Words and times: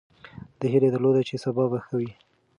ده 0.59 0.65
هیله 0.73 0.89
درلوده 0.91 1.21
چې 1.29 1.35
سبا 1.43 1.63
به 1.71 1.77
ښه 1.85 1.93
وي. 1.99 2.11